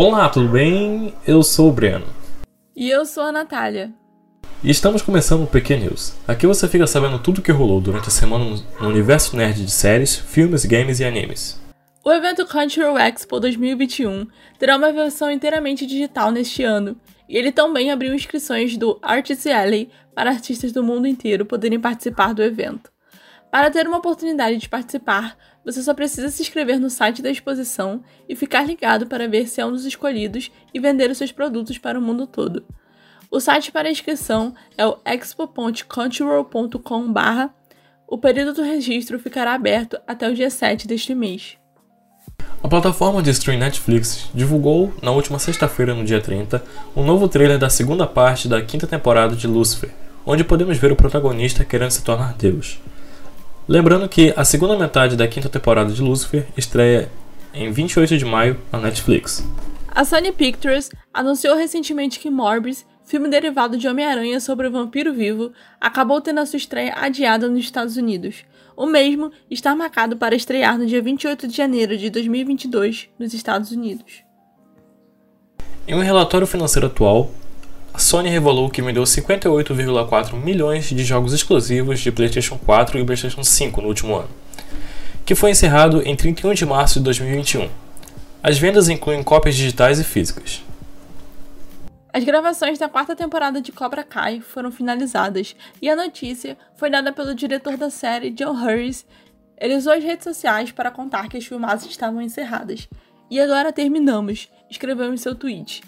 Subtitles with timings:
[0.00, 1.12] Olá, tudo bem?
[1.26, 2.06] Eu sou o Breno.
[2.76, 3.92] E eu sou a Natália.
[4.62, 6.14] E estamos começando o PQ News.
[6.28, 8.44] Aqui você fica sabendo tudo o que rolou durante a semana
[8.80, 11.60] no universo nerd de séries, filmes, games e animes.
[12.04, 16.96] O evento Crunchyroll Expo 2021 terá uma versão inteiramente digital neste ano,
[17.28, 22.32] e ele também abriu inscrições do Artist Alley para artistas do mundo inteiro poderem participar
[22.32, 22.88] do evento.
[23.50, 25.34] Para ter uma oportunidade de participar,
[25.64, 29.58] você só precisa se inscrever no site da exposição e ficar ligado para ver se
[29.60, 32.62] é um dos escolhidos e vender os seus produtos para o mundo todo.
[33.30, 37.14] O site para inscrição é o expo.crunchyroll.com
[38.06, 41.56] O período do registro ficará aberto até o dia 7 deste mês.
[42.62, 46.62] A plataforma de streaming Netflix divulgou, na última sexta-feira, no dia 30,
[46.94, 49.90] um novo trailer da segunda parte da quinta temporada de Lucifer,
[50.26, 52.78] onde podemos ver o protagonista querendo se tornar Deus.
[53.68, 57.10] Lembrando que a segunda metade da quinta temporada de Lucifer estreia
[57.52, 59.46] em 28 de maio na Netflix.
[59.88, 65.50] A Sony Pictures anunciou recentemente que Morbius filme derivado de Homem-Aranha sobre o vampiro vivo,
[65.80, 68.44] acabou tendo a sua estreia adiada nos Estados Unidos.
[68.76, 73.72] O mesmo está marcado para estrear no dia 28 de janeiro de 2022 nos Estados
[73.72, 74.22] Unidos.
[75.86, 77.30] Em um relatório financeiro atual,
[77.92, 83.42] a Sony revelou que vendeu 58,4 milhões de jogos exclusivos de PlayStation 4 e PlayStation
[83.42, 84.28] 5 no último ano,
[85.24, 87.68] que foi encerrado em 31 de março de 2021.
[88.42, 90.62] As vendas incluem cópias digitais e físicas.
[92.12, 97.12] As gravações da quarta temporada de Cobra Kai foram finalizadas e a notícia foi dada
[97.12, 99.04] pelo diretor da série, John Harris.
[99.56, 102.88] Ele usou as redes sociais para contar que as filmagens estavam encerradas.
[103.30, 105.82] E agora terminamos, escreveu em seu tweet.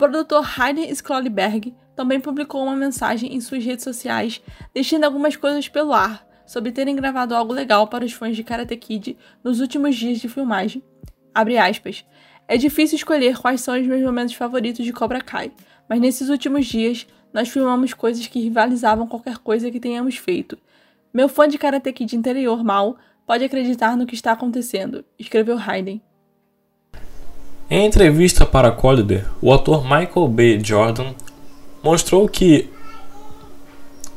[0.00, 4.40] Produtor Heiner Sklollberg também publicou uma mensagem em suas redes sociais,
[4.72, 8.74] deixando algumas coisas pelo ar sobre terem gravado algo legal para os fãs de Karate
[8.78, 10.82] Kid nos últimos dias de filmagem.
[11.34, 12.02] Abre aspas.
[12.48, 15.52] É difícil escolher quais são os meus momentos favoritos de Cobra Kai,
[15.86, 20.56] mas nesses últimos dias nós filmamos coisas que rivalizavam qualquer coisa que tenhamos feito.
[21.12, 22.96] Meu fã de Karate Kid interior mal
[23.26, 26.00] pode acreditar no que está acontecendo, escreveu Hayden.
[27.72, 30.58] Em entrevista para Collider, o ator Michael B.
[30.60, 31.12] Jordan
[31.84, 32.68] mostrou que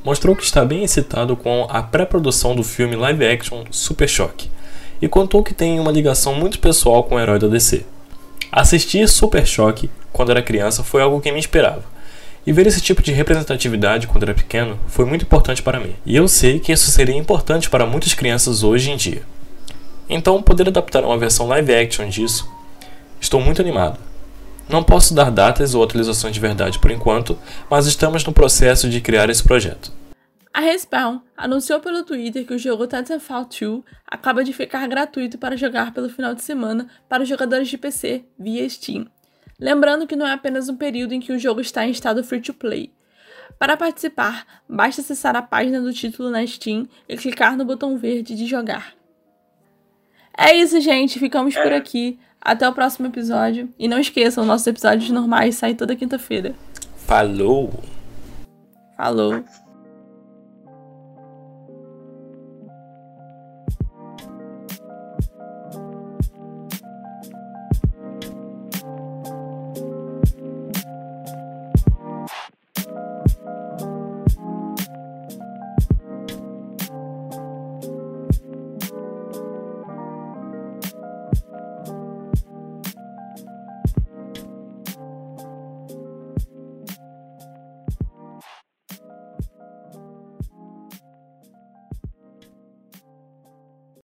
[0.03, 4.49] mostrou que está bem excitado com a pré-produção do filme live action Super Shock
[4.99, 7.85] e contou que tem uma ligação muito pessoal com o herói da DC.
[8.51, 11.83] Assistir Super Choque quando era criança foi algo que me inspirava.
[12.47, 15.93] E ver esse tipo de representatividade quando era pequeno foi muito importante para mim.
[16.07, 19.21] E eu sei que isso seria importante para muitas crianças hoje em dia.
[20.09, 22.51] Então, poder adaptar uma versão live action disso,
[23.23, 23.97] estou muito animado.
[24.69, 27.39] Não posso dar datas ou atualizações de verdade por enquanto,
[27.69, 29.91] mas estamos no processo de criar esse projeto.
[30.53, 35.57] A Respawn anunciou pelo Twitter que o jogo Titanfall 2 acaba de ficar gratuito para
[35.57, 39.07] jogar pelo final de semana para os jogadores de PC via Steam.
[39.59, 42.41] Lembrando que não é apenas um período em que o jogo está em estado free
[42.41, 42.91] to play.
[43.57, 48.35] Para participar, basta acessar a página do título na Steam e clicar no botão verde
[48.35, 48.93] de jogar.
[50.37, 51.19] É isso, gente.
[51.19, 52.19] Ficamos por aqui.
[52.41, 53.69] Até o próximo episódio.
[53.79, 56.53] E não esqueçam, nossos episódios normais saem toda quinta-feira.
[56.97, 57.71] Falou!
[58.97, 59.43] Falou!